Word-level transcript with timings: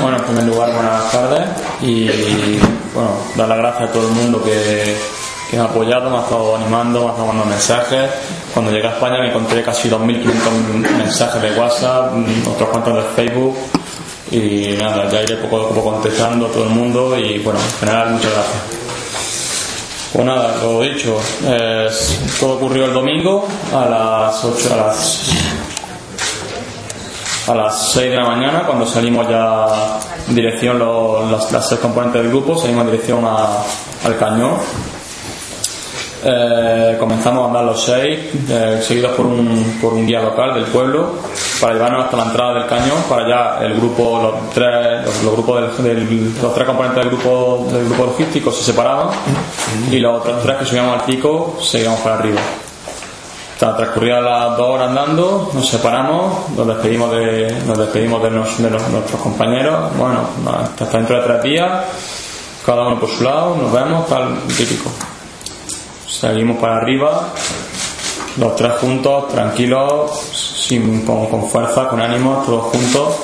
Bueno, 0.00 0.16
en 0.18 0.24
primer 0.24 0.44
lugar, 0.44 0.72
buenas 0.74 1.10
tardes 1.12 1.48
y 1.82 2.06
bueno, 2.94 3.10
dar 3.36 3.48
las 3.48 3.58
gracias 3.58 3.90
a 3.90 3.92
todo 3.92 4.08
el 4.08 4.14
mundo 4.14 4.42
que, 4.42 4.96
que 5.50 5.56
me 5.56 5.62
ha 5.62 5.66
apoyado, 5.66 6.10
me 6.10 6.16
ha 6.18 6.20
estado 6.22 6.56
animando, 6.56 7.00
me 7.00 7.06
ha 7.06 7.10
estado 7.10 7.26
mandando 7.26 7.50
mensajes. 7.50 8.10
Cuando 8.52 8.72
llegué 8.72 8.88
a 8.88 8.90
España 8.92 9.18
me 9.20 9.28
encontré 9.28 9.62
casi 9.62 9.88
2.500 9.88 10.96
mensajes 10.96 11.42
de 11.42 11.52
WhatsApp, 11.58 12.12
otros 12.50 12.68
cuantos 12.70 12.94
de 12.96 13.02
Facebook 13.14 13.56
y 14.30 14.76
nada, 14.78 15.08
ya 15.10 15.22
iré 15.22 15.36
poco 15.36 15.56
a 15.66 15.68
poco 15.68 15.84
contestando 15.92 16.46
a 16.46 16.50
todo 16.50 16.64
el 16.64 16.70
mundo 16.70 17.16
y 17.18 17.38
bueno, 17.38 17.58
en 17.60 17.78
general 17.80 18.10
muchas 18.10 18.32
gracias. 18.32 18.62
Pues 20.12 20.24
nada, 20.26 20.56
lo 20.62 20.80
dicho, 20.80 21.20
es- 21.46 22.18
todo 22.40 22.54
ocurrió 22.56 22.86
el 22.86 22.94
domingo 22.94 23.46
a 23.74 23.84
las 23.86 24.44
8, 24.44 24.74
a 24.74 24.76
las 24.88 25.30
a 27.48 27.54
las 27.54 27.92
6 27.92 28.10
de 28.10 28.16
la 28.16 28.24
mañana 28.26 28.62
cuando 28.66 28.84
salimos 28.86 29.28
ya 29.28 29.66
en 30.28 30.34
dirección 30.34 30.78
los, 30.78 31.30
las, 31.30 31.50
las 31.52 31.68
seis 31.68 31.80
componentes 31.80 32.20
del 32.22 32.30
grupo 32.30 32.56
salimos 32.56 32.84
en 32.84 32.90
dirección 32.92 33.24
al 33.24 34.16
cañón. 34.18 34.52
Eh, 36.24 36.96
comenzamos 36.98 37.44
a 37.44 37.46
andar 37.46 37.62
los 37.64 37.80
seis 37.84 38.18
eh, 38.50 38.80
seguidos 38.82 39.12
por 39.12 39.24
un, 39.26 39.78
por 39.80 39.92
un 39.94 40.04
guía 40.04 40.20
local 40.20 40.52
del 40.52 40.64
pueblo 40.64 41.12
para 41.60 41.74
llevarnos 41.74 42.06
hasta 42.06 42.16
la 42.16 42.24
entrada 42.24 42.54
del 42.54 42.66
cañón 42.66 42.98
para 43.08 43.28
ya 43.28 43.64
el 43.64 43.74
grupo 43.74 44.18
los 44.20 44.50
tres 44.52 45.04
los, 45.22 45.32
grupos 45.32 45.78
del- 45.84 46.34
los 46.42 46.54
tres 46.54 46.66
componentes 46.66 47.04
del 47.04 47.10
grupo 47.14 47.68
del 47.70 47.84
grupo 47.84 48.06
logístico 48.06 48.50
se 48.50 48.64
separaban 48.64 49.10
y 49.92 50.00
los 50.00 50.20
otros 50.20 50.42
tres 50.42 50.56
que 50.56 50.64
subíamos 50.66 50.98
al 50.98 51.04
pico 51.06 51.56
seguíamos 51.62 52.00
para 52.00 52.16
arriba 52.18 52.40
transcurridas 53.58 54.22
las 54.22 54.56
dos 54.56 54.68
horas 54.68 54.88
andando, 54.88 55.50
nos 55.52 55.68
separamos, 55.68 56.50
nos 56.50 56.66
despedimos 56.66 57.10
de, 57.10 57.62
nos 57.66 57.76
despedimos 57.76 58.22
de, 58.22 58.30
nuestros 58.30 59.20
compañeros. 59.20 59.96
Bueno, 59.96 60.20
hasta 60.46 60.86
dentro 60.86 61.16
de 61.16 61.22
tres 61.22 61.42
días, 61.42 61.84
cada 62.64 62.86
uno 62.86 63.00
por 63.00 63.10
su 63.10 63.24
lado, 63.24 63.56
nos 63.56 63.72
vemos, 63.72 64.06
tal, 64.06 64.38
típico. 64.56 64.90
Seguimos 66.06 66.58
para 66.58 66.76
arriba, 66.76 67.30
los 68.38 68.54
tres 68.54 68.72
juntos, 68.80 69.28
tranquilos, 69.28 70.12
sin, 70.12 71.04
con, 71.04 71.26
con 71.26 71.48
fuerza, 71.48 71.88
con 71.88 72.00
ánimo, 72.00 72.44
todos 72.46 72.66
juntos. 72.66 73.16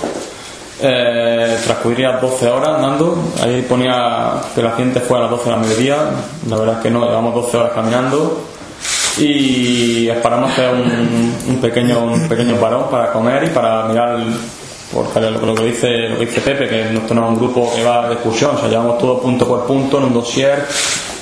Eh, 0.80 1.56
transcurriría 1.64 2.18
12 2.18 2.48
horas 2.50 2.70
andando. 2.70 3.16
Ahí 3.40 3.62
ponía 3.62 4.32
que 4.52 4.60
el 4.60 4.66
accidente 4.66 5.00
fue 5.00 5.18
a 5.18 5.22
las 5.22 5.30
12 5.30 5.44
de 5.44 5.50
la 5.50 5.56
mediodía. 5.56 5.96
La 6.48 6.56
verdad 6.56 6.76
es 6.78 6.82
que 6.82 6.90
no, 6.90 7.06
llevamos 7.06 7.34
12 7.34 7.56
horas 7.56 7.72
caminando 7.72 8.53
y 9.18 10.08
esperamos 10.08 10.50
hacer 10.52 10.74
un, 10.74 11.34
un 11.48 11.56
pequeño 11.60 12.04
un 12.04 12.28
pequeño 12.28 12.56
parón 12.56 12.84
para 12.90 13.12
comer 13.12 13.44
y 13.44 13.48
para 13.48 13.84
mirar 13.84 14.16
el- 14.20 14.34
porque 14.92 15.20
lo, 15.20 15.54
que 15.54 15.64
dice 15.64 16.08
lo 16.08 16.18
que 16.18 16.26
dice 16.26 16.40
Pepe 16.40 16.68
que 16.68 16.82
esto 16.94 17.14
no 17.14 17.24
es 17.24 17.28
un 17.30 17.36
grupo 17.36 17.72
que 17.74 17.82
va 17.82 18.06
de 18.08 18.14
excursión 18.14 18.54
o 18.56 18.58
sea 18.60 18.68
llevamos 18.68 18.98
todo 18.98 19.20
punto 19.20 19.46
por 19.48 19.66
punto 19.66 19.98
en 19.98 20.04
un 20.04 20.14
dossier 20.14 20.64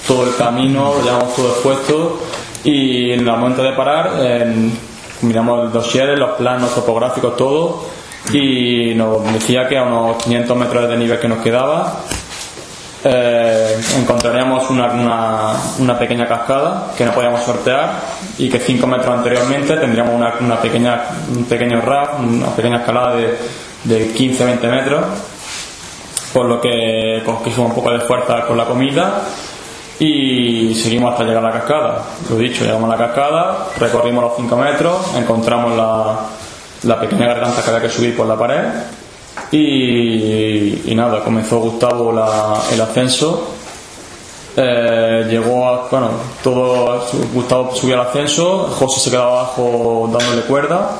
todo 0.06 0.24
el 0.26 0.34
camino 0.36 0.92
lo 0.98 1.02
llevamos 1.02 1.34
todo 1.34 1.48
expuesto 1.52 2.18
y 2.64 3.12
en 3.12 3.20
el 3.20 3.24
momento 3.26 3.62
de 3.62 3.72
parar 3.72 4.10
miramos 5.22 5.64
el 5.66 5.72
dossier 5.72 6.18
los 6.18 6.30
planos 6.32 6.74
topográficos 6.74 7.36
todo 7.36 7.84
y 8.32 8.94
nos 8.94 9.24
decía 9.32 9.66
que 9.68 9.78
a 9.78 9.84
unos 9.84 10.22
500 10.24 10.56
metros 10.56 10.88
de 10.88 10.96
nivel 10.96 11.18
que 11.18 11.28
nos 11.28 11.38
quedaba 11.38 12.00
eh, 13.04 13.80
encontraríamos 13.98 14.70
una, 14.70 15.56
una, 15.78 15.98
pequeña 15.98 16.26
cascada 16.28 16.92
que 16.96 17.04
no 17.04 17.12
podíamos 17.12 17.42
sortear 17.42 18.00
y 18.38 18.48
que 18.48 18.60
5 18.60 18.86
metros 18.86 19.18
anteriormente 19.18 19.76
tendríamos 19.76 20.14
una, 20.14 20.34
una 20.40 20.60
pequeña, 20.60 21.02
un 21.34 21.44
pequeño 21.44 21.80
rap, 21.80 22.20
una 22.20 22.54
pequeña 22.54 22.78
escalada 22.78 23.16
de, 23.16 23.38
de 23.84 24.14
15-20 24.14 24.70
metros, 24.70 25.04
por 26.32 26.46
lo 26.46 26.60
que 26.60 27.22
cogimos 27.24 27.70
un 27.70 27.74
poco 27.74 27.90
de 27.90 28.00
fuerza 28.00 28.42
con 28.46 28.56
la 28.56 28.66
comida 28.66 29.22
y 29.98 30.72
seguimos 30.74 31.12
hasta 31.12 31.24
llegar 31.24 31.44
a 31.44 31.48
la 31.48 31.52
cascada. 31.52 32.02
Lo 32.30 32.36
dicho, 32.36 32.64
llegamos 32.64 32.88
a 32.92 32.96
la 32.96 33.06
cascada, 33.06 33.66
recorrimos 33.78 34.24
los 34.24 34.36
5 34.36 34.56
metros, 34.56 35.16
encontramos 35.16 35.76
la, 35.76 36.20
la 36.84 37.00
pequeña 37.00 37.26
garganta 37.26 37.62
que 37.62 37.70
había 37.70 37.82
que 37.82 37.90
subir 37.90 38.16
por 38.16 38.26
la 38.26 38.38
pared 38.38 38.62
y, 39.50 40.82
y 40.90 40.94
nada, 40.94 41.22
comenzó 41.22 41.58
Gustavo 41.60 42.12
la- 42.12 42.62
el 42.72 42.80
ascenso. 42.80 43.48
Eh, 44.56 45.26
llegó 45.30 45.66
a, 45.68 45.88
bueno, 45.90 46.10
todo, 46.42 47.02
Gustavo 47.32 47.74
subió 47.74 47.98
al 48.00 48.06
ascenso, 48.08 48.68
José 48.78 49.00
se 49.00 49.10
quedaba 49.10 49.40
abajo 49.40 50.10
dándole 50.12 50.42
cuerda 50.42 50.90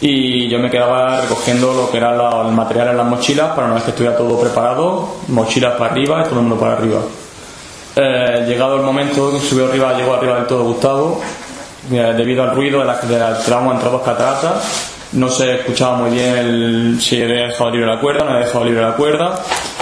y 0.00 0.48
yo 0.48 0.58
me 0.60 0.70
quedaba 0.70 1.20
recogiendo 1.20 1.72
lo 1.74 1.90
que 1.90 1.96
era 1.96 2.12
la- 2.14 2.42
el 2.46 2.52
material 2.52 2.88
en 2.88 2.96
las 2.98 3.06
mochilas 3.06 3.50
para 3.54 3.66
una 3.66 3.74
vez 3.74 3.84
que 3.84 3.90
estuviera 3.90 4.16
todo 4.16 4.38
preparado, 4.38 5.16
mochilas 5.28 5.74
para 5.74 5.90
arriba 5.92 6.20
y 6.20 6.24
todo 6.28 6.36
el 6.40 6.46
mundo 6.46 6.58
para 6.60 6.74
arriba. 6.74 7.00
Eh, 7.96 8.44
llegado 8.46 8.76
el 8.76 8.82
momento 8.82 9.38
subió 9.40 9.66
arriba, 9.66 9.94
llegó 9.94 10.14
arriba 10.14 10.36
del 10.36 10.46
todo 10.46 10.62
Gustavo, 10.64 11.20
eh, 11.92 12.14
debido 12.16 12.44
al 12.44 12.54
ruido 12.54 12.78
de 12.80 12.84
la- 12.86 13.38
tramo 13.44 13.72
entre 13.72 13.90
dos 13.90 14.02
cataratas, 14.02 14.91
no 15.12 15.28
se 15.30 15.56
escuchaba 15.56 15.96
muy 15.96 16.10
bien 16.10 16.98
si 17.00 17.22
había 17.22 17.48
dejado 17.48 17.70
libre 17.70 17.86
la 17.86 18.00
cuerda, 18.00 18.24
no 18.24 18.30
había 18.30 18.46
dejado 18.46 18.64
libre 18.64 18.82
la 18.82 18.94
cuerda, 18.94 19.40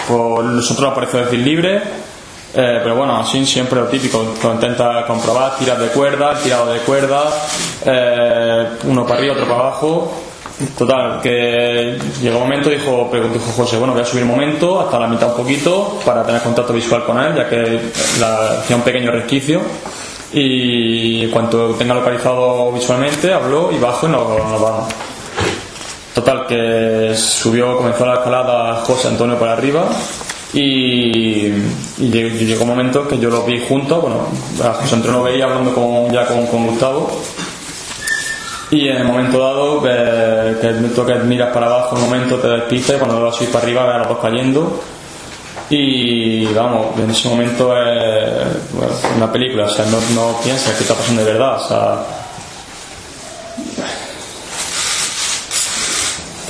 pues 0.09 0.47
nosotros 0.47 0.89
nos 0.89 0.95
pareció 0.95 1.21
decir 1.21 1.41
libre, 1.41 1.77
eh, 1.77 2.81
pero 2.83 2.97
bueno, 2.97 3.17
así 3.17 3.45
siempre 3.47 3.81
lo 3.81 3.87
típico, 3.87 4.35
intenta 4.45 5.05
comprobar, 5.07 5.57
tiras 5.57 5.79
de 5.79 5.89
cuerda, 5.89 6.35
tirado 6.43 6.73
de 6.73 6.81
cuerda, 6.81 7.31
eh, 7.85 8.69
uno 8.85 9.07
para 9.07 9.19
arriba, 9.19 9.35
otro 9.35 9.47
para 9.47 9.61
abajo, 9.61 10.13
Total, 10.77 11.23
que 11.23 11.99
llegó 12.21 12.37
un 12.37 12.43
momento, 12.43 12.69
dijo, 12.69 13.11
dijo 13.33 13.53
José, 13.57 13.79
bueno, 13.79 13.95
voy 13.95 14.03
a 14.03 14.05
subir 14.05 14.25
un 14.25 14.31
momento, 14.31 14.79
hasta 14.79 14.99
la 14.99 15.07
mitad 15.07 15.31
un 15.31 15.37
poquito, 15.37 15.99
para 16.05 16.23
tener 16.23 16.43
contacto 16.43 16.75
visual 16.75 17.03
con 17.05 17.19
él, 17.19 17.35
ya 17.35 17.49
que 17.49 17.81
hacía 18.59 18.77
un 18.77 18.83
pequeño 18.83 19.11
resquicio. 19.11 19.63
Y 20.33 21.27
cuanto 21.29 21.71
tenga 21.75 21.95
localizado 21.95 22.71
visualmente, 22.73 23.33
habló 23.33 23.73
y 23.73 23.79
bajo 23.79 24.07
y 24.07 24.11
nos, 24.11 24.29
nos 24.29 24.61
vamos. 24.61 24.95
Que 26.51 27.15
subió, 27.17 27.77
comenzó 27.77 28.05
la 28.05 28.15
escalada 28.15 28.77
José 28.85 29.09
Antonio 29.09 29.39
por 29.39 29.49
arriba 29.49 29.87
y, 30.53 31.47
y 31.99 32.11
llegó, 32.11 32.65
un 32.65 32.71
momento 32.71 33.07
que 33.07 33.19
yo 33.19 33.31
los 33.31 33.47
vi 33.47 33.65
juntos, 33.69 34.03
bueno, 34.03 34.27
a 34.61 34.75
José 34.75 34.97
Antonio 34.97 35.19
lo 35.19 35.25
veía 35.25 35.45
hablando 35.45 35.73
con, 35.73 36.11
ya 36.13 36.27
con, 36.27 36.45
con 36.49 36.67
Gustavo 36.67 37.09
y 38.71 38.89
en 38.89 38.99
el 38.99 39.05
momento 39.05 39.39
dado, 39.39 39.83
que, 39.83 40.71
momento 40.75 41.05
que 41.05 41.15
miras 41.17 41.53
para 41.53 41.67
abajo, 41.67 41.97
un 41.97 42.03
momento 42.03 42.37
te 42.37 42.49
despistas 42.49 42.97
y 42.97 42.99
cuando 42.99 43.29
a 43.29 43.43
ir 43.43 43.51
para 43.51 43.65
arriba 43.65 43.85
ves 43.85 43.95
a 43.95 43.99
los 43.99 44.09
dos 44.09 44.19
cayendo. 44.19 44.81
Y 45.69 46.47
vamos, 46.47 46.99
en 46.99 47.11
ese 47.11 47.29
momento 47.29 47.77
es 47.77 48.73
bueno, 48.73 48.93
una 49.17 49.33
película, 49.33 49.65
o 49.65 49.69
sea, 49.69 49.85
no, 49.87 49.99
no 50.15 50.41
piensas 50.43 50.75
que 50.77 50.83
está 50.83 50.95
pasando 50.95 51.25
de 51.25 51.33
verdad, 51.33 51.57
o 51.57 51.69
sea. 51.69 52.20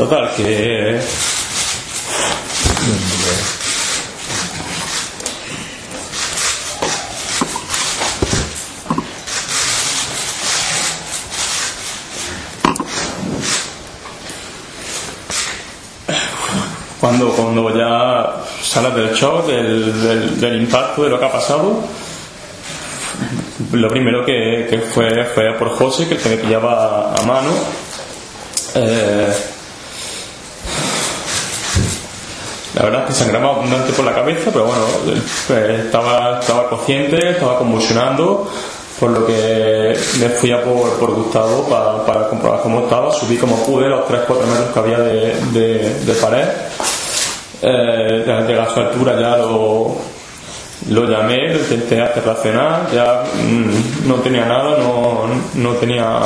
Total, 0.00 0.30
que. 0.34 0.98
Cuando, 16.98 17.28
cuando 17.32 17.76
ya 17.76 18.36
sales 18.62 18.94
del 18.94 19.12
shock, 19.12 19.44
del, 19.48 20.40
del, 20.40 20.62
impacto 20.62 21.04
de 21.04 21.10
lo 21.10 21.20
que 21.20 21.26
ha 21.26 21.32
pasado, 21.32 21.78
lo 23.72 23.88
primero 23.90 24.24
que, 24.24 24.66
que 24.70 24.78
fue 24.78 25.26
fue 25.26 25.52
por 25.58 25.68
José, 25.76 26.08
que 26.08 26.14
el 26.14 26.20
que 26.22 26.28
me 26.30 26.36
pillaba 26.38 27.12
a 27.12 27.22
mano. 27.26 27.50
Eh, 28.74 29.49
la 32.80 32.86
verdad 32.86 33.02
es 33.02 33.08
que 33.08 33.12
sangraba 33.12 33.50
abundante 33.50 33.92
por 33.92 34.06
la 34.06 34.14
cabeza, 34.14 34.50
pero 34.50 34.64
bueno, 34.64 34.86
eh, 35.50 35.82
estaba, 35.84 36.40
estaba 36.40 36.70
consciente, 36.70 37.32
estaba 37.32 37.58
convulsionando, 37.58 38.50
por 38.98 39.10
lo 39.10 39.26
que 39.26 39.94
me 40.18 40.28
fui 40.30 40.50
a 40.50 40.64
por, 40.64 40.98
por 40.98 41.10
Gustavo 41.10 41.68
para, 41.68 42.26
comprobar 42.28 42.62
cómo 42.62 42.80
estaba, 42.80 43.12
subí 43.12 43.36
como 43.36 43.62
pude 43.66 43.86
los 43.86 44.08
3-4 44.08 44.46
metros 44.46 44.68
que 44.72 44.78
había 44.78 44.98
de, 44.98 45.34
de, 45.52 45.94
de 46.06 46.14
pared. 46.14 46.48
Eh, 47.60 48.24
ya 48.26 48.40
llega 48.46 48.62
a 48.62 48.72
su 48.72 48.80
altura 48.80 49.20
ya 49.20 49.36
lo, 49.36 49.94
lo 50.88 51.04
llamé, 51.04 51.52
lo 51.52 51.58
intenté 51.60 52.00
hacer 52.00 52.24
racionar, 52.24 52.90
ya 52.94 53.24
mm, 53.34 54.08
no 54.08 54.14
tenía 54.14 54.46
nada, 54.46 54.78
no, 54.78 55.26
no 55.52 55.72
tenía 55.74 56.18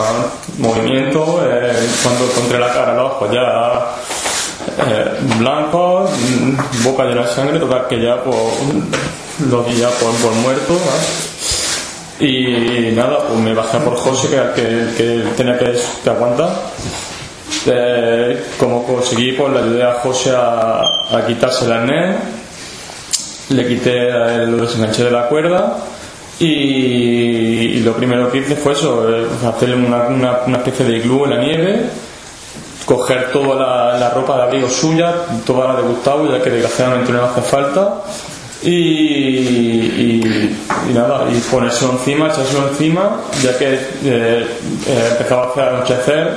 movimiento, 0.59 1.43
eh, 1.45 1.73
cuando 2.01 2.27
encontré 2.27 2.61
la 2.61 2.73
cara, 2.73 2.95
los 2.95 3.11
ojos 3.11 3.31
ya 3.33 3.97
eh, 4.87 5.11
blancos, 5.39 6.11
mm, 6.11 6.85
boca 6.85 7.05
llena 7.05 7.23
de 7.23 7.29
sangre, 7.29 7.59
total 7.59 7.87
que 7.89 8.01
ya 8.01 8.23
pues, 8.23 8.37
lo 9.51 9.63
di 9.65 9.77
ya 9.77 9.89
por, 9.91 10.13
por 10.17 10.33
muerto. 10.33 10.73
¿no? 10.73 11.35
Y 12.27 12.93
nada, 12.93 13.27
pues 13.29 13.41
me 13.41 13.55
bajé 13.55 13.79
por 13.79 13.97
José, 13.97 14.29
que, 14.29 14.63
que, 14.63 15.25
que 15.37 15.59
que, 15.59 15.81
que 16.05 16.11
aguantar. 16.11 16.51
Eh, 17.67 18.45
como 18.59 18.85
conseguí, 18.85 19.33
pues 19.33 19.53
le 19.53 19.59
ayudé 19.59 19.83
a 19.85 19.95
José 19.95 20.33
a, 20.37 21.25
quitarse 21.27 21.65
el 21.65 21.73
arnés, 21.73 22.17
le 23.51 23.67
quité, 23.67 24.11
lo 24.47 24.59
desenganché 24.59 25.05
de 25.05 25.11
la 25.11 25.29
cuerda 25.29 25.79
y, 26.39 27.81
lo 27.81 27.93
primero 27.95 28.31
que 28.31 28.39
hice 28.39 28.57
fue 28.57 28.73
eso, 28.73 29.09
eh, 29.09 29.27
hacerle 29.47 29.77
una, 29.77 30.09
una, 30.09 30.39
una 30.47 30.57
especie 30.59 30.85
de 30.85 30.97
iglú 30.99 31.25
en 31.25 31.31
la 31.31 31.39
nieve, 31.39 31.87
coger 32.85 33.33
toda 33.33 33.97
la, 33.99 34.11
ropa 34.11 34.37
de 34.37 34.43
abrigo 34.43 34.69
suya, 34.69 35.15
toda 35.47 35.69
la 35.73 35.77
de 35.81 35.83
Gustavo, 35.89 36.31
ya 36.31 36.43
que 36.43 36.51
desgraciadamente 36.51 37.13
no 37.13 37.25
hace 37.25 37.41
falta, 37.43 37.95
y, 38.63 40.21
nada, 40.95 41.27
y 41.31 41.39
ponérselo 41.51 41.93
encima, 41.93 42.29
echárselo 42.29 42.69
encima, 42.69 43.17
ya 43.43 43.57
que 43.59 43.75
eh, 43.75 43.79
eh, 44.05 45.09
empezaba 45.13 45.45
a 45.45 45.49
hacer 45.51 45.65
anochecer 45.69 46.31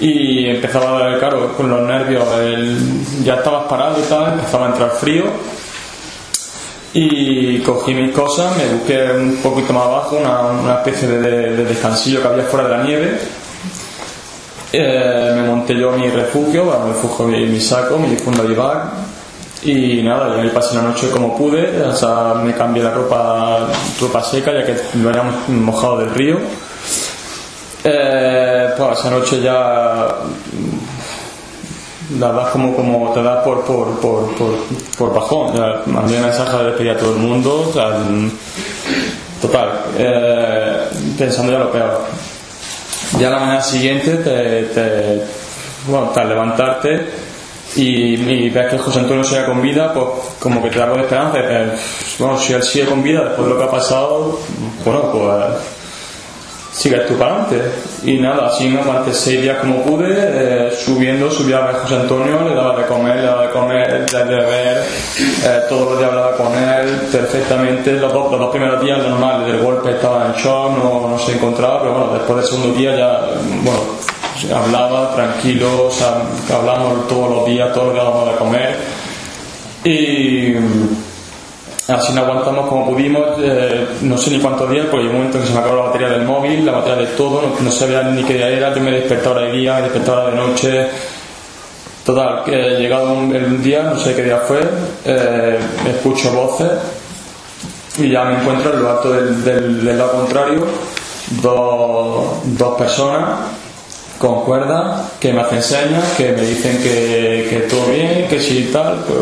y 0.00 0.46
empezaba 0.46 0.96
a 0.96 1.08
dar 1.10 1.18
claro 1.20 1.52
con 1.56 1.68
los 1.70 1.80
nervios, 1.82 2.24
el- 2.38 3.04
ya 3.24 3.34
estabas 3.36 3.64
parado 3.64 3.98
y 4.00 4.02
tal, 4.08 4.32
empezaba 4.32 4.66
a 4.66 4.68
entrar 4.70 4.90
frío 4.90 5.24
y 6.92 7.58
cogí 7.60 7.94
mis 7.94 8.12
cosas, 8.14 8.56
me 8.56 8.66
busqué 8.66 9.10
un 9.16 9.36
poquito 9.42 9.72
más 9.72 9.84
abajo 9.84 10.16
una, 10.62 10.74
especie 10.76 11.08
de 11.08 11.64
descansillo 11.64 12.22
que 12.22 12.28
había 12.28 12.44
fuera 12.44 12.68
de 12.68 12.76
la 12.76 12.84
nieve. 12.84 13.18
Eh, 14.76 15.32
me 15.36 15.42
monté 15.44 15.76
yo 15.76 15.92
mi 15.92 16.08
refugio, 16.08 16.64
bueno, 16.64 16.86
mi 16.86 16.92
refugio, 16.94 17.26
mi, 17.28 17.60
saco, 17.60 17.96
mi 17.96 18.16
funda 18.16 18.42
bivac 18.42 18.88
y 19.62 20.02
nada, 20.02 20.36
y 20.36 20.40
ahí 20.40 20.50
pasé 20.50 20.74
la 20.74 20.82
noche 20.82 21.10
como 21.10 21.36
pude, 21.38 21.80
o 21.80 21.94
sea, 21.94 22.34
me 22.42 22.52
cambié 22.54 22.82
la 22.82 22.90
ropa, 22.90 23.68
ropa 24.00 24.22
seca 24.24 24.52
ya 24.52 24.66
que 24.66 24.74
lo 25.00 25.10
habíamos 25.10 25.48
mojado 25.48 25.98
del 25.98 26.10
río. 26.10 26.38
Eh, 27.84 28.70
pues 28.76 28.98
esa 28.98 29.10
noche 29.10 29.40
ya 29.40 30.08
la 32.18 32.32
das 32.32 32.48
como, 32.50 32.74
como 32.74 33.12
te 33.12 33.22
das 33.22 33.44
por, 33.44 33.64
por, 33.64 34.00
por, 34.00 34.34
por, 34.34 34.54
por 34.98 35.14
bajón. 35.14 35.54
Ya 35.54 35.82
mandé 35.86 36.18
mensaje 36.18 36.56
de 36.56 36.64
despedir 36.64 36.90
a 36.90 36.96
todo 36.96 37.12
el 37.12 37.18
mundo. 37.20 37.72
mm, 38.10 38.28
total, 39.40 39.68
eh, 39.98 40.78
pensando 41.16 41.52
ya 41.52 41.58
lo 41.60 41.70
peor. 41.70 42.23
Ya 43.18 43.30
la 43.30 43.38
mañana 43.38 43.62
siguiente 43.62 44.16
te, 44.16 44.62
te, 44.64 45.22
bueno, 45.86 46.10
tras 46.12 46.28
levantarte 46.28 47.06
y, 47.76 48.14
y 48.14 48.50
ves 48.50 48.70
que 48.70 48.78
José 48.78 49.00
Antonio 49.00 49.22
sigue 49.22 49.44
con 49.44 49.62
vida, 49.62 49.92
pues 49.92 50.06
como 50.40 50.62
que 50.62 50.70
te 50.70 50.78
da 50.78 50.84
algo 50.84 50.96
de 50.96 51.02
esperanza. 51.02 51.38
que, 51.40 51.70
bueno, 52.18 52.38
si 52.38 52.52
él 52.52 52.62
sigue 52.62 52.86
con 52.86 53.02
vida 53.02 53.24
después 53.24 53.46
de 53.46 53.54
lo 53.54 53.58
que 53.58 53.64
ha 53.64 53.70
pasado, 53.70 54.40
bueno, 54.84 55.10
pues 55.12 55.83
sigues 56.74 57.06
tú 57.06 57.14
para 57.16 57.44
adelante. 57.44 57.70
Y 58.04 58.18
nada, 58.18 58.48
así 58.48 58.68
me 58.68 58.80
aguanté 58.80 59.14
seis 59.14 59.40
días 59.40 59.58
como 59.58 59.82
pude, 59.82 60.12
eh, 60.16 60.70
subiendo, 60.72 61.30
subía 61.30 61.58
a 61.58 61.66
ver 61.66 61.76
José 61.76 61.94
Antonio, 61.94 62.42
le 62.46 62.54
daba 62.54 62.76
de 62.76 62.86
comer, 62.86 63.16
le 63.16 63.22
daba 63.22 63.42
de 63.46 63.50
comer, 63.50 64.10
de 64.10 64.24
beber, 64.24 64.78
eh, 64.78 65.60
todos 65.68 65.90
los 65.90 65.98
días 65.98 66.10
hablaba 66.10 66.36
con 66.36 66.52
él 66.52 66.88
perfectamente. 67.10 67.92
Los 67.92 68.12
dos, 68.12 68.30
los 68.30 68.40
dos 68.40 68.50
primeros 68.50 68.82
días 68.82 68.98
normal, 68.98 69.46
del 69.46 69.62
golpe 69.62 69.92
estaba 69.92 70.26
en 70.26 70.32
shock, 70.32 70.76
no, 70.76 71.08
no 71.08 71.18
se 71.18 71.32
encontraba, 71.32 71.80
pero 71.80 71.92
bueno, 71.92 72.12
después 72.14 72.38
del 72.38 72.46
segundo 72.46 72.78
día 72.78 72.96
ya, 72.96 73.20
bueno, 73.62 73.80
hablaba 74.54 75.14
tranquilo, 75.14 75.86
o 75.86 75.90
sea, 75.90 76.22
hablamos 76.52 77.06
todos 77.08 77.30
los 77.30 77.46
días, 77.46 77.72
todos 77.72 77.86
los 77.86 77.94
días 77.94 78.04
dábamos 78.04 78.30
de 78.30 78.36
comer. 78.36 78.76
Y 79.84 80.54
Así 81.86 82.14
nos 82.14 82.24
aguantamos 82.24 82.66
como 82.66 82.86
pudimos, 82.86 83.22
eh, 83.40 83.86
no 84.02 84.16
sé 84.16 84.30
ni 84.30 84.38
cuántos 84.38 84.70
días, 84.70 84.86
porque 84.90 85.04
llegó 85.04 85.16
un 85.16 85.18
momento 85.18 85.36
en 85.36 85.42
que 85.42 85.48
se 85.48 85.54
me 85.54 85.60
acabó 85.60 85.76
la 85.76 85.82
batería 85.82 86.08
del 86.08 86.22
móvil, 86.22 86.64
la 86.64 86.72
batería 86.72 86.96
de 87.04 87.06
todo, 87.08 87.42
no, 87.42 87.60
no 87.60 87.70
sabía 87.70 88.02
ni 88.04 88.24
qué 88.24 88.34
día 88.34 88.48
era, 88.48 88.74
yo 88.74 88.80
me 88.80 88.90
despertaba 88.90 89.42
de 89.42 89.52
día, 89.52 89.74
me 89.74 89.82
despertaba 89.82 90.30
de 90.30 90.36
noche. 90.36 90.88
Total, 92.06 92.44
llegado 92.78 93.12
un, 93.12 93.62
día, 93.62 93.82
no 93.82 93.98
sé 93.98 94.14
qué 94.14 94.22
día 94.24 94.38
fue, 94.38 94.60
eh, 95.04 95.58
escucho 95.88 96.32
voces 96.32 96.70
y 97.98 98.10
ya 98.10 98.24
me 98.24 98.40
encuentro 98.40 98.74
en 98.74 98.82
lo 98.82 98.90
alto 98.90 99.12
del, 99.12 99.44
del, 99.44 99.98
lado 99.98 100.12
contrario 100.12 100.66
dos, 101.42 102.26
dos 102.44 102.78
personas 102.78 103.40
con 104.18 104.44
cuerdas 104.44 105.12
que 105.18 105.32
me 105.32 105.40
hacen 105.40 105.62
señas, 105.62 106.12
que 106.16 106.32
me 106.32 106.42
dicen 106.42 106.78
que, 106.82 107.46
que 107.48 107.66
todo 107.70 107.86
bien, 107.86 108.28
que 108.28 108.36
y 108.36 108.70
tal. 108.72 109.04
pues, 109.06 109.18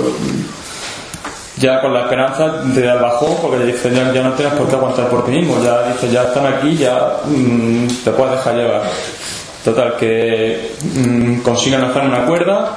ya 1.62 1.80
con 1.80 1.94
la 1.94 2.00
esperanza 2.00 2.48
de 2.64 2.82
dar 2.82 3.00
bajón, 3.00 3.36
porque 3.40 3.60
ya 3.60 3.64
dicen, 3.66 3.94
ya, 3.94 4.12
ya 4.12 4.22
no 4.22 4.32
tienes 4.32 4.54
por 4.54 4.68
qué 4.68 4.74
aguantar 4.74 5.08
por 5.08 5.24
ti 5.24 5.30
mismo, 5.30 5.62
ya 5.62 5.84
dice, 5.84 6.10
ya 6.10 6.24
están 6.24 6.46
aquí, 6.46 6.76
ya 6.76 7.18
mm, 7.24 7.86
te 8.04 8.10
puedes 8.10 8.32
dejar 8.32 8.54
llevar. 8.56 8.82
Total, 9.64 9.96
que 9.96 10.72
mm, 10.82 11.40
consiguen 11.42 11.84
hacerme 11.84 12.08
una 12.08 12.26
cuerda, 12.26 12.70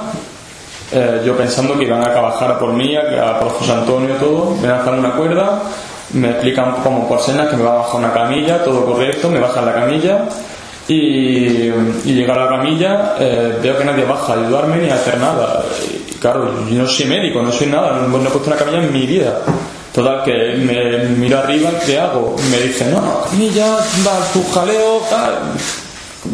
eh, 0.92 1.22
yo 1.26 1.36
pensando 1.36 1.76
que 1.76 1.84
iban 1.84 2.02
a 2.02 2.20
bajar 2.20 2.52
a 2.52 2.58
por 2.58 2.72
mí, 2.72 2.96
a, 2.96 3.30
a 3.30 3.40
por 3.40 3.50
José 3.50 3.72
Antonio 3.72 4.14
y 4.14 4.18
todo, 4.18 4.54
me 4.62 4.68
lanzan 4.68 5.00
una 5.00 5.10
cuerda, 5.10 5.62
me 6.12 6.30
explican 6.30 6.76
como 6.84 7.08
por 7.08 7.20
señas 7.20 7.48
que 7.48 7.56
me 7.56 7.64
va 7.64 7.72
a 7.72 7.78
bajar 7.78 7.96
una 7.96 8.12
camilla, 8.12 8.62
todo 8.62 8.86
correcto, 8.86 9.28
me 9.28 9.40
bajan 9.40 9.66
la 9.66 9.74
camilla 9.74 10.26
y, 10.88 11.72
y 12.04 12.24
a 12.24 12.34
la 12.34 12.48
camilla 12.48 13.16
eh, 13.18 13.58
veo 13.60 13.76
que 13.76 13.84
nadie 13.84 14.04
baja 14.04 14.34
a 14.34 14.36
ayudarme 14.36 14.78
ni 14.78 14.88
a 14.88 14.94
hacer 14.94 15.18
nada. 15.18 15.64
Y 15.84 16.14
claro, 16.14 16.66
yo 16.68 16.82
no 16.82 16.86
soy 16.86 17.06
médico, 17.06 17.42
no 17.42 17.50
soy 17.50 17.66
nada, 17.68 18.00
no, 18.00 18.08
no 18.08 18.28
he 18.28 18.30
puesto 18.30 18.48
una 18.48 18.56
camilla 18.56 18.82
en 18.82 18.92
mi 18.92 19.06
vida. 19.06 19.40
Total, 19.92 20.22
que 20.24 20.56
me 20.56 20.98
miro 21.16 21.38
arriba, 21.38 21.70
¿qué 21.84 21.98
hago? 21.98 22.36
Me 22.50 22.58
dicen, 22.60 22.92
no, 22.92 23.22
camilla, 23.30 23.76
va, 24.06 24.32
tu 24.32 24.44
jaleo, 24.52 25.00
tal. 25.10 25.34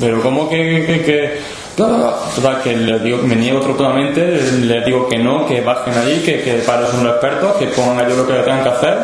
Pero 0.01 0.21
como 0.21 0.49
que, 0.49 0.85
que, 0.87 1.03
que. 1.03 1.63
Total, 1.77 2.61
que 2.63 2.77
le 2.77 2.99
digo, 2.99 3.19
me 3.23 3.35
niego 3.35 3.61
totalmente, 3.61 4.21
le 4.61 4.85
digo 4.85 5.09
que 5.09 5.19
no, 5.19 5.47
que 5.47 5.63
bajen 5.63 5.95
allí, 5.95 6.19
que, 6.19 6.43
que 6.43 6.55
para 6.67 6.87
son 6.89 7.05
los 7.05 7.15
expertos, 7.15 7.57
que 7.57 7.67
pongan 7.69 8.05
ellos 8.05 8.19
lo 8.19 8.27
que 8.27 8.35
tengan 8.35 8.63
que 8.63 8.69
hacer 8.69 8.99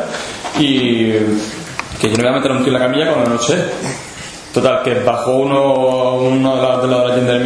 y 0.58 1.12
que 1.98 2.10
yo 2.10 2.16
no 2.16 2.24
voy 2.24 2.32
a 2.32 2.36
meter 2.36 2.50
un 2.50 2.58
tío 2.58 2.66
en 2.66 2.72
la 2.74 2.78
camilla 2.80 3.12
cuando 3.12 3.30
no 3.30 3.38
sé. 3.38 3.56
Total, 4.52 4.82
que 4.82 4.94
bajó 5.00 5.32
uno, 5.36 6.14
uno 6.14 6.56
de 6.56 6.62
la, 6.62 6.76
de 6.78 6.86
la, 6.88 7.14
de 7.14 7.22
la 7.22 7.38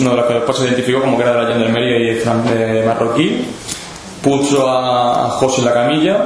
uno 0.00 0.10
de 0.10 0.16
los 0.16 0.26
que 0.26 0.34
después 0.34 0.58
se 0.58 0.64
identificó 0.64 1.00
como 1.00 1.16
que 1.16 1.22
era 1.22 1.34
de 1.34 1.42
la 1.44 1.48
gendarmería 1.54 2.12
y 2.12 2.20
fran- 2.20 2.42
de 2.42 2.82
marroquí, 2.84 3.44
puso 4.22 4.68
a, 4.68 5.30
José 5.30 5.62
la 5.62 5.72
camilla 5.72 6.16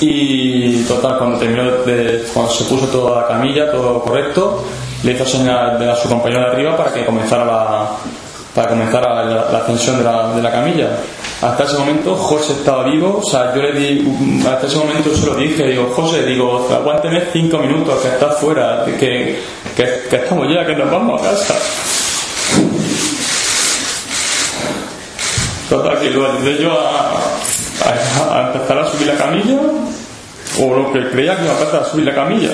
y 0.00 0.82
total, 0.84 1.18
cuando 1.18 1.38
terminó 1.38 1.64
de, 1.84 2.24
cuando 2.32 2.52
se 2.52 2.64
puso 2.64 2.86
toda 2.86 3.22
la 3.22 3.28
camilla, 3.28 3.70
todo 3.70 4.00
correcto, 4.02 4.64
le 5.02 5.12
hizo 5.12 5.24
señal 5.24 5.88
a 5.88 5.96
su 5.96 6.08
compañero 6.08 6.40
de 6.42 6.46
arriba 6.48 6.76
para 6.76 6.92
que 6.92 7.04
comenzara 7.04 7.44
la, 7.44 7.86
para 8.54 8.68
comenzar 8.68 9.02
la 9.02 9.58
ascensión 9.58 9.98
de 9.98 10.04
la, 10.04 10.32
de 10.34 10.42
la 10.42 10.50
camilla. 10.50 10.88
Hasta 11.42 11.64
ese 11.64 11.78
momento 11.78 12.14
José 12.16 12.52
estaba 12.52 12.84
vivo, 12.84 13.20
o 13.24 13.30
sea, 13.30 13.54
yo 13.54 13.62
le 13.62 13.72
di, 13.72 14.06
hasta 14.46 14.66
ese 14.66 14.76
momento 14.76 15.14
se 15.14 15.24
lo 15.24 15.34
dije, 15.36 15.68
digo, 15.68 15.90
José, 15.96 16.22
digo, 16.26 16.68
aguánteme 16.70 17.22
cinco 17.32 17.56
minutos, 17.58 17.98
que 18.02 18.08
estás 18.08 18.38
fuera, 18.38 18.84
que, 18.84 19.40
que, 19.74 20.16
estamos 20.16 20.48
ya, 20.52 20.66
que 20.66 20.74
nos 20.74 20.90
vamos 20.90 21.18
a 21.22 21.30
casa. 21.30 21.54
Total, 25.70 25.98
que 25.98 26.10
lo 26.10 26.30
ayudé 26.30 26.62
yo 26.62 26.78
a, 26.78 28.52
empezar 28.52 28.78
a 28.78 28.90
subir 28.90 29.06
la 29.06 29.16
camilla, 29.16 29.60
o 30.60 30.74
lo 30.74 30.92
que 30.92 31.08
creía 31.08 31.36
que 31.36 31.44
iba 31.44 31.54
a 31.54 31.58
empezar 31.58 31.80
a 31.80 31.84
subir 31.86 32.04
la 32.04 32.14
camilla, 32.14 32.50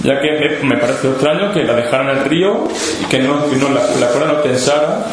ya 0.00 0.20
que 0.20 0.60
me, 0.62 0.76
pareció 0.76 1.10
extraño 1.10 1.52
que 1.52 1.64
la 1.64 1.74
dejaran 1.74 2.10
en 2.10 2.18
el 2.18 2.24
río 2.26 2.68
y 3.00 3.04
que 3.06 3.18
no, 3.18 3.46
no 3.46 3.68
la, 3.70 3.82
la 3.98 4.06
cuerda 4.06 4.28
no 4.28 4.34
tensara. 4.34 5.06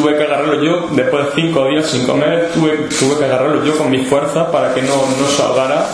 Tuve 0.00 0.16
que 0.16 0.22
agarrarlo 0.24 0.62
yo, 0.62 0.86
después 0.92 1.24
de 1.26 1.42
cinco 1.42 1.66
días 1.66 1.86
sin 1.86 2.06
comer, 2.06 2.50
tuve, 2.54 2.86
tuve 3.00 3.18
que 3.18 3.24
agarrarlo 3.24 3.64
yo 3.64 3.76
con 3.76 3.90
mis 3.90 4.06
fuerzas 4.08 4.46
para 4.48 4.72
que 4.72 4.80
no, 4.82 4.94
no 4.94 5.26
se 5.28 5.42
ahogara. 5.42 5.86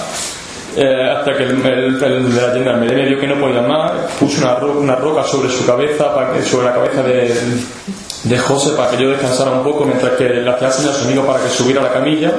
Eh, 0.76 1.08
hasta 1.16 1.36
que 1.36 1.44
el, 1.44 1.64
el, 1.64 2.02
el 2.02 2.34
de 2.34 2.42
la 2.42 2.52
gendarmería 2.52 2.96
me 2.98 3.06
dio 3.06 3.18
que 3.20 3.28
no 3.28 3.36
podía 3.40 3.62
más, 3.62 3.92
puso 4.18 4.42
una, 4.44 4.56
ro- 4.56 4.72
una 4.78 4.96
roca 4.96 5.22
sobre 5.22 5.48
su 5.48 5.64
cabeza, 5.64 6.12
para 6.14 6.32
que, 6.32 6.42
sobre 6.42 6.66
la 6.66 6.74
cabeza 6.74 7.02
de, 7.04 7.32
de 8.24 8.38
José 8.38 8.70
para 8.76 8.90
que 8.90 9.02
yo 9.02 9.08
descansara 9.10 9.52
un 9.52 9.62
poco 9.62 9.84
mientras 9.84 10.12
que 10.14 10.28
le 10.28 10.50
hacía 10.50 10.68
a 10.68 10.92
su 10.94 11.04
amigo 11.06 11.24
para 11.24 11.42
que 11.44 11.48
subiera 11.48 11.80
a 11.80 11.84
la 11.84 11.92
camilla. 11.92 12.32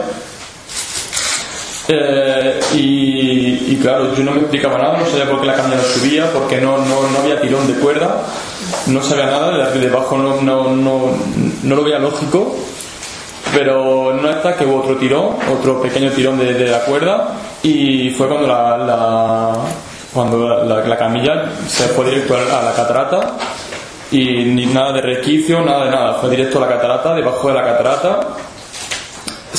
Eh, 1.87 2.59
y, 2.73 3.73
y 3.73 3.79
claro, 3.81 4.15
yo 4.15 4.23
no 4.23 4.31
me 4.31 4.39
explicaba 4.39 4.77
nada, 4.77 4.97
no 4.97 5.05
sabía 5.05 5.29
por 5.29 5.41
qué 5.41 5.47
la 5.47 5.53
camilla 5.53 5.77
no 5.77 5.83
subía, 5.83 6.31
porque 6.31 6.59
no, 6.59 6.77
no, 6.77 7.09
no 7.09 7.19
había 7.19 7.39
tirón 7.39 7.67
de 7.67 7.73
cuerda, 7.75 8.23
no 8.87 9.03
sabía 9.03 9.25
nada, 9.27 9.69
de 9.69 9.79
debajo 9.79 10.17
no, 10.17 10.41
no, 10.41 10.75
no, 10.75 11.11
no 11.63 11.75
lo 11.75 11.83
veía 11.83 11.99
lógico. 11.99 12.55
Pero 13.53 14.11
no 14.13 14.29
está 14.29 14.57
que 14.57 14.65
hubo 14.65 14.81
otro 14.81 14.97
tirón, 14.97 15.35
otro 15.53 15.81
pequeño 15.81 16.09
tirón 16.11 16.37
de, 16.37 16.67
la 16.67 16.79
cuerda 16.79 17.35
y 17.63 18.09
fue 18.09 18.27
cuando 18.27 18.47
la, 18.47 19.53
cuando 20.11 20.63
la, 20.65 20.97
camilla 20.97 21.51
se 21.67 21.83
fue 21.89 22.05
directo 22.05 22.35
a 22.35 22.63
la 22.63 22.73
catarata 22.73 23.33
y 24.11 24.45
ni 24.45 24.65
nada 24.65 24.93
de 24.93 25.01
resquicio, 25.01 25.61
nada 25.61 25.85
de 25.85 25.91
nada, 25.91 26.13
fue 26.15 26.31
directo 26.31 26.57
a 26.57 26.61
la 26.61 26.75
catarata, 26.75 27.13
debajo 27.13 27.47
de 27.47 27.53
la 27.53 27.63
catarata 27.63 28.19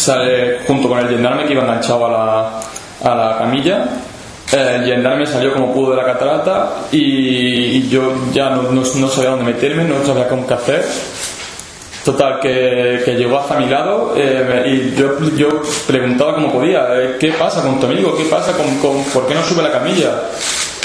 sale 0.06 0.60
junto 0.66 0.88
con 0.88 0.98
el 1.00 1.08
gendarme 1.08 1.44
que 1.44 1.52
iba 1.52 1.62
enganchado 1.62 2.06
a 2.06 2.10
la, 2.10 3.10
a 3.10 3.14
la 3.14 3.38
camilla 3.38 3.84
el 4.52 4.84
gendarme 4.84 5.26
salió 5.26 5.52
como 5.52 5.72
pudo 5.72 5.90
de 5.90 5.96
la 5.96 6.04
catarata 6.04 6.86
y, 6.92 7.88
yo 7.88 8.12
ya 8.32 8.50
no, 8.50 8.62
no, 8.70 8.84
sabía 8.84 9.30
dónde 9.30 9.44
meterme, 9.44 9.84
no 9.84 10.04
sabía 10.04 10.28
cómo 10.28 10.46
qué 10.46 10.54
hacer. 10.54 10.84
Total, 12.04 12.38
que, 12.38 13.02
que, 13.04 13.16
llegó 13.16 13.36
hasta 13.36 13.58
mi 13.58 13.66
lado 13.66 14.14
eh, 14.16 14.62
y 14.64 14.94
yo, 14.96 15.18
yo 15.36 15.48
preguntaba 15.88 16.36
como 16.36 16.52
podía, 16.52 16.86
eh, 16.92 17.16
¿qué 17.18 17.32
pasa 17.32 17.62
con 17.62 17.80
tu 17.80 17.86
amigo? 17.86 18.16
¿Qué 18.16 18.24
pasa 18.26 18.52
con, 18.52 18.78
con, 18.78 19.02
por 19.06 19.26
qué 19.26 19.34
no 19.34 19.42
sube 19.42 19.64
la 19.64 19.72
camilla? 19.72 20.12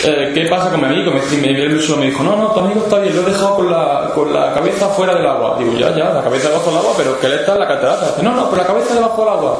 Eh, 0.03 0.31
¿qué 0.33 0.45
pasa 0.47 0.71
con 0.71 0.79
mi 0.79 0.87
amigo? 0.87 1.11
Me, 1.11 1.21
me, 1.37 1.53
me, 1.53 2.05
dijo, 2.05 2.23
no, 2.23 2.35
no, 2.35 2.47
tu 2.47 2.59
amigo 2.59 2.81
está 2.83 2.97
bien, 2.99 3.15
lo 3.15 3.21
he 3.21 3.31
dejado 3.31 3.55
con 3.55 3.71
la, 3.71 4.11
con 4.15 4.33
la 4.33 4.53
cabeza 4.53 4.87
fuera 4.89 5.13
del 5.13 5.27
agua. 5.27 5.57
Digo, 5.59 5.73
ya, 5.73 5.95
ya, 5.95 6.09
la 6.09 6.23
cabeza 6.23 6.49
debajo 6.49 6.71
del 6.71 6.79
agua, 6.79 6.93
pero 6.97 7.19
que 7.19 7.27
él 7.27 7.33
está 7.33 7.53
en 7.53 7.59
la 7.59 7.67
catarata. 7.67 8.07
Dice, 8.07 8.23
no, 8.23 8.33
no, 8.33 8.49
pero 8.49 8.63
la 8.63 8.67
cabeza 8.67 8.95
debajo 8.95 9.21
del 9.23 9.33
agua. 9.33 9.57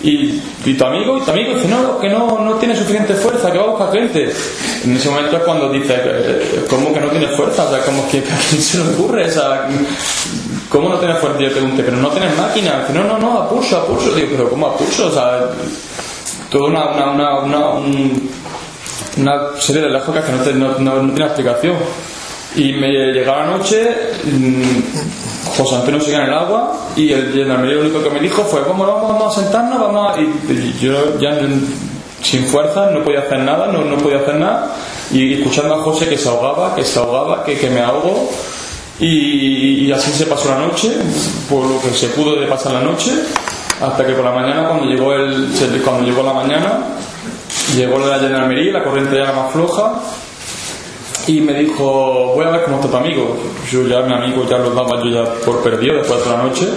Y, 0.00 0.40
y, 0.64 0.74
tu 0.74 0.84
amigo, 0.84 1.18
y 1.18 1.22
tu 1.22 1.30
amigo 1.30 1.54
dice, 1.54 1.68
no, 1.68 1.98
que 1.98 2.08
no, 2.08 2.38
no 2.38 2.54
tiene 2.54 2.74
suficiente 2.76 3.14
fuerza, 3.14 3.52
que 3.52 3.58
va 3.58 3.64
a 3.64 3.68
buscar 3.68 3.92
gente. 3.92 4.32
En 4.84 4.96
ese 4.96 5.10
momento 5.10 5.36
es 5.36 5.42
cuando 5.42 5.68
dice, 5.70 5.94
eh, 5.96 6.64
¿cómo 6.68 6.92
que 6.92 7.00
no 7.00 7.08
tiene 7.08 7.28
fuerza? 7.28 7.64
O 7.64 7.70
sea, 7.70 7.84
como 7.84 8.08
que 8.08 8.18
a 8.32 8.38
quién 8.50 8.62
se 8.62 8.78
le 8.78 8.94
ocurre? 8.94 9.26
O 9.26 9.30
sea, 9.30 9.68
¿cómo 10.70 10.88
no 10.88 10.98
tienes 10.98 11.18
fuerza? 11.18 11.40
Y 11.40 11.44
yo 11.44 11.52
pregunté, 11.52 11.82
pero 11.84 11.96
no 11.96 12.08
tienes 12.08 12.36
máquina. 12.36 12.80
Dice, 12.80 12.94
no, 12.94 13.04
no, 13.04 13.18
no, 13.18 13.38
a 13.42 13.48
pulso, 13.48 13.76
a 13.76 13.86
pulso. 13.86 14.12
Digo, 14.12 14.28
pero 14.32 14.50
¿cómo 14.50 14.66
a 14.66 14.76
pulso? 14.76 15.06
O 15.06 15.12
sea, 15.12 15.50
toda 16.50 16.68
una, 16.68 16.90
una, 16.90 17.10
una, 17.12 17.40
una, 17.40 17.80
una 19.18 19.60
serie 19.60 19.82
de 19.82 19.90
lógicas 19.90 20.24
que 20.24 20.32
no, 20.32 20.42
te, 20.42 20.52
no, 20.54 20.78
no, 20.78 21.02
no 21.02 21.12
tiene 21.12 21.26
explicación. 21.26 21.76
Y 22.56 22.72
me 22.72 22.88
llegaba 22.88 23.44
la 23.44 23.58
noche, 23.58 23.94
mm, 24.24 25.56
José 25.56 25.74
Antonio 25.76 26.00
seguía 26.00 26.20
en 26.20 26.28
el 26.28 26.34
agua 26.34 26.72
y 26.96 27.12
el 27.12 27.32
gendarmería 27.32 27.76
lo 27.76 27.82
único 27.82 28.02
que 28.02 28.10
me 28.10 28.20
dijo 28.20 28.42
fue, 28.44 28.62
vamos, 28.62 28.86
vamos, 28.86 29.12
vamos 29.12 29.36
a 29.36 29.40
sentarnos, 29.42 29.80
vamos. 29.80 30.18
Y 30.48 30.78
yo 30.80 31.18
ya 31.18 31.38
sin 32.22 32.44
fuerza 32.46 32.90
no 32.90 33.04
podía 33.04 33.20
hacer 33.20 33.40
nada, 33.40 33.66
no, 33.68 33.84
no 33.84 33.96
podía 33.98 34.18
hacer 34.18 34.36
nada. 34.36 34.74
Y 35.10 35.34
escuchando 35.34 35.74
a 35.74 35.78
José 35.78 36.08
que 36.08 36.18
se 36.18 36.28
ahogaba, 36.28 36.74
que 36.74 36.84
se 36.84 36.98
ahogaba, 36.98 37.44
que, 37.44 37.58
que 37.58 37.70
me 37.70 37.80
ahogo. 37.80 38.30
Y, 39.00 39.86
y, 39.86 39.92
así 39.92 40.10
se 40.10 40.26
pasó 40.26 40.48
la 40.48 40.58
noche, 40.58 40.90
por 41.48 41.64
lo 41.64 41.80
que 41.80 41.90
se 41.90 42.08
pudo 42.08 42.34
de 42.34 42.48
pasar 42.48 42.72
la 42.72 42.80
noche, 42.80 43.12
hasta 43.80 44.04
que 44.04 44.12
por 44.12 44.24
la 44.24 44.32
mañana, 44.32 44.66
cuando 44.66 44.86
llegó, 44.86 45.12
el, 45.12 45.46
cuando 45.84 46.04
llegó 46.04 46.24
la 46.24 46.32
mañana, 46.32 46.80
llegó 47.76 47.98
la 47.98 48.18
gendarmería, 48.18 48.72
la 48.72 48.84
corriente 48.84 49.16
ya 49.16 49.22
era 49.22 49.32
más 49.32 49.52
floja 49.52 50.00
y 51.26 51.40
me 51.42 51.52
dijo, 51.52 52.32
voy 52.34 52.46
a 52.46 52.50
ver 52.50 52.64
cómo 52.64 52.76
está 52.76 52.90
tu 52.90 52.96
amigo. 52.96 53.36
Yo 53.70 53.86
ya, 53.86 54.00
mi 54.00 54.14
amigo 54.14 54.46
ya 54.48 54.58
lo 54.58 54.70
daba 54.70 55.02
yo 55.04 55.10
ya 55.10 55.24
por 55.44 55.62
perdido 55.62 55.96
después 55.98 56.24
de 56.24 56.30
la 56.30 56.42
noche. 56.42 56.68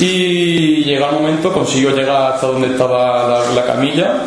Y 0.00 0.84
llega 0.84 1.08
el 1.08 1.14
momento, 1.14 1.52
consiguió 1.52 1.90
llegar 1.90 2.32
hasta 2.32 2.48
donde 2.48 2.68
estaba 2.68 3.44
la, 3.54 3.64
camilla, 3.64 4.24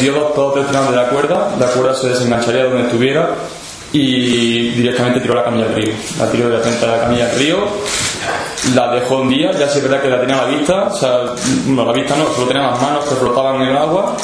dio 0.00 0.12
dos 0.12 0.34
todos 0.34 0.54
de 0.54 0.96
la 0.96 1.08
cuerda, 1.08 1.54
la 1.58 1.66
cuerda 1.66 1.94
se 1.94 2.08
desengancharía 2.08 2.64
donde 2.64 2.82
estuviera 2.82 3.30
y 3.92 4.70
directamente 4.70 5.20
tiró 5.20 5.34
la 5.34 5.44
camilla 5.44 5.66
al 5.66 5.74
río. 5.74 5.92
La 6.18 6.30
tiró 6.30 6.46
directamente 6.46 6.84
a 6.84 6.88
la 6.88 7.00
camilla 7.00 7.30
al 7.30 7.38
río, 7.38 7.58
la 8.74 8.92
dejó 8.94 9.18
un 9.18 9.28
día, 9.28 9.52
ya 9.52 9.68
sí 9.68 9.78
es 9.78 9.84
verdad 9.84 10.02
que 10.02 10.08
la 10.08 10.20
tenía 10.20 10.38
a 10.40 10.46
la 10.46 10.56
vista, 10.56 10.84
o 10.84 10.96
sea, 10.96 11.20
no, 11.66 11.82
a 11.82 11.86
la 11.86 11.92
vista 11.92 12.16
no, 12.16 12.26
solo 12.34 12.46
tenía 12.46 12.70
las 12.70 12.80
manos 12.80 13.04
que 13.04 13.14
flotaban 13.14 13.62
en 13.62 13.68
el 13.68 13.76
agua 13.76 14.16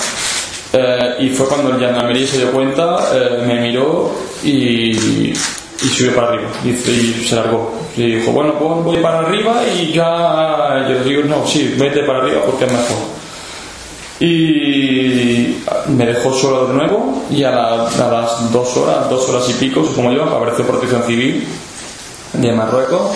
eh, 0.72 1.16
y 1.20 1.28
fue 1.30 1.48
cuando 1.48 1.70
el 1.70 1.80
gendarmería 1.80 2.26
se 2.26 2.38
dio 2.38 2.52
cuenta, 2.52 2.98
eh, 3.14 3.42
me 3.46 3.60
miró 3.60 4.12
y, 4.42 4.90
y, 4.90 5.34
subió 5.94 6.14
para 6.14 6.28
arriba 6.28 6.50
y, 6.64 6.74
se 7.24 7.36
largó. 7.36 7.72
Y 7.96 8.16
dijo, 8.16 8.32
bueno, 8.32 8.54
pues 8.58 8.84
voy 8.84 8.98
para 8.98 9.20
arriba 9.20 9.62
y 9.64 9.92
ya. 9.92 10.86
Yo 10.88 11.02
digo, 11.02 11.22
no, 11.24 11.46
sí, 11.46 11.74
vete 11.78 12.02
para 12.02 12.18
arriba 12.18 12.42
porque 12.44 12.66
es 12.66 12.72
mejor. 12.72 12.96
Y 14.18 15.64
me 15.88 16.06
dejó 16.06 16.32
solo 16.32 16.66
de 16.66 16.74
nuevo 16.74 17.24
y 17.30 17.42
a, 17.42 17.50
las 17.52 18.52
dos 18.52 18.76
horas, 18.76 19.08
dos 19.08 19.28
horas 19.28 19.48
y 19.48 19.54
pico, 19.54 19.84
supongo 19.84 20.12
yo, 20.12 20.24
apareció 20.24 20.66
Protección 20.66 21.04
Civil 21.04 21.46
de 22.32 22.52
Marruecos 22.52 23.12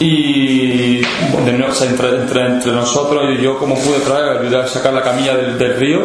y 0.00 1.00
de 1.00 1.52
nuevo, 1.52 1.72
entre, 1.82 2.16
entre, 2.16 2.72
nosotros 2.72 3.24
y 3.38 3.42
yo 3.42 3.58
como 3.58 3.78
pude 3.78 4.00
traer 4.00 4.38
ayudar 4.38 4.64
a 4.64 4.68
sacar 4.68 4.92
la 4.92 5.02
camilla 5.02 5.36
del, 5.36 5.58
del 5.58 5.76
río. 5.76 6.00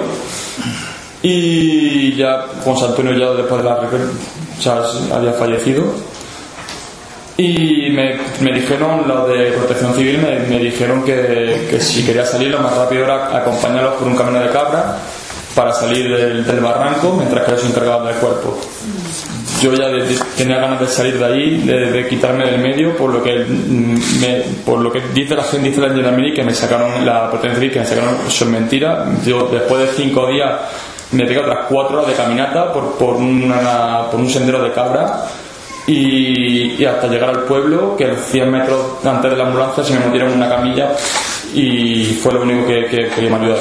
Y 1.22 2.16
ya 2.16 2.46
José 2.64 2.86
Antonio 2.86 3.14
ya 3.14 3.32
después 3.34 3.64
de 3.64 3.70
la 3.70 3.80
ya 4.62 4.82
había 5.16 5.34
fallecido. 5.34 5.86
Y 7.36 7.90
me, 7.92 8.20
me, 8.42 8.54
dijeron 8.54 9.08
los 9.08 9.30
de 9.30 9.52
protección 9.54 9.94
civil 9.96 10.18
me, 10.18 10.40
me 10.40 10.60
dijeron 10.60 11.04
que, 11.06 11.68
que, 11.70 11.80
si 11.80 12.06
quería 12.06 12.26
salir 12.26 12.52
lo 12.52 12.60
más 12.60 12.76
rápido 12.76 13.06
era 13.06 13.38
acompañarlos 13.38 13.94
por 13.94 14.08
un 14.10 14.16
camino 14.18 14.42
de 14.42 14.50
cabra 14.50 14.98
para 15.56 15.72
salir 15.72 16.14
del, 16.18 16.46
del 16.46 16.60
barranco 16.60 17.14
mientras 17.14 17.46
que 17.46 17.52
ellos 17.52 17.62
se 17.64 17.70
encargaban 17.70 18.08
del 18.08 18.16
cuerpo 18.18 18.60
yo 19.62 19.74
ya 19.74 19.88
tenía 20.38 20.58
ganas 20.58 20.80
de 20.80 20.88
salir 20.88 21.20
de 21.20 21.26
ahí, 21.26 21.58
de, 21.58 22.08
quitarme 22.08 22.46
del 22.46 22.60
medio, 22.60 22.96
por 22.96 23.12
lo 23.14 23.22
que 23.22 23.46
me, 23.46 24.42
por 24.66 24.80
lo 24.80 24.92
que 24.92 25.02
dice 25.14 25.36
la 25.36 25.44
gente, 25.44 25.70
dice 25.70 25.82
la 25.82 25.90
gendarmería 25.90 26.34
que 26.34 26.44
me 26.44 26.54
sacaron 26.54 27.06
la 27.06 27.30
protección 27.30 27.70
que 27.70 27.80
me 27.80 27.86
sacaron, 27.86 28.16
eso 28.28 28.46
es 28.46 28.50
mentira. 28.50 29.06
Yo 29.26 29.48
después 29.48 29.82
de 29.82 30.04
cinco 30.04 30.28
días 30.28 30.52
me 31.12 31.26
pegué 31.26 31.40
otras 31.40 31.66
cuatro 31.68 31.98
horas 31.98 32.10
de 32.10 32.16
caminata 32.16 32.72
por, 32.72 32.98
por, 32.98 33.16
una, 33.16 34.10
por 34.12 34.20
un 34.20 34.30
sendero 34.30 34.62
de 34.64 34.72
cabra 34.72 35.26
y, 35.88 36.84
hasta 36.86 37.08
llegar 37.08 37.30
al 37.30 37.44
pueblo, 37.44 37.96
que 37.98 38.06
a 38.06 38.10
los 38.10 38.20
100 38.20 38.52
metros 38.52 39.06
antes 39.06 39.32
de 39.32 39.38
la 39.38 39.46
ambulancia 39.46 39.84
se 39.84 39.94
me 39.94 40.06
metieron 40.06 40.32
en 40.32 40.38
una 40.38 40.50
camilla 40.50 40.92
y 41.54 42.06
fue 42.22 42.34
lo 42.34 42.44
único 42.44 42.68
que, 42.68 42.86
que, 42.86 43.10
que 43.10 43.30
me 43.30 43.36
ayudó 43.36 43.58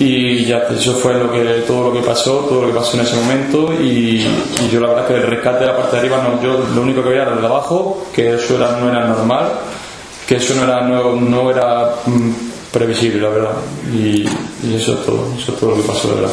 y 0.00 0.46
ya 0.46 0.66
eso 0.70 0.94
fue 0.94 1.12
lo 1.12 1.30
que 1.30 1.62
todo 1.66 1.90
lo 1.90 1.92
que 1.92 2.00
pasó 2.00 2.38
todo 2.48 2.62
lo 2.62 2.68
que 2.68 2.72
pasó 2.72 2.96
en 2.96 3.04
ese 3.04 3.16
momento. 3.16 3.72
Y, 3.74 4.26
yo 4.72 4.80
la 4.80 4.88
verdad 4.88 5.06
que 5.06 5.14
el 5.14 5.22
rescate 5.24 5.60
de 5.60 5.66
la 5.66 5.76
parte 5.76 5.96
de 5.96 5.98
arriba 6.00 6.22
no, 6.22 6.42
yo 6.42 6.64
lo 6.74 6.82
único 6.82 7.02
que 7.02 7.10
veía 7.10 7.22
era 7.22 7.34
el 7.34 7.40
de 7.40 7.46
abajo 7.46 8.06
que 8.14 8.34
eso 8.34 8.56
era, 8.56 8.78
no 8.78 8.88
era 8.88 9.06
normal 9.06 9.48
que 10.26 10.36
eso 10.36 10.54
no 10.54 10.64
era 10.64 10.82
no, 10.82 11.16
no 11.16 11.50
era 11.50 11.96
mm, 12.06 12.30
previsible 12.72 13.20
la 13.20 13.28
verdad. 13.28 13.56
Y, 13.92 14.24
y, 14.64 14.74
eso 14.74 14.94
es 14.94 15.04
todo 15.04 15.26
eso 15.36 15.52
es 15.52 15.58
todo 15.58 15.70
lo 15.70 15.76
que 15.76 15.82
pasó 15.82 16.08
la 16.08 16.14
verdad 16.14 16.32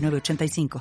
85 0.09 0.79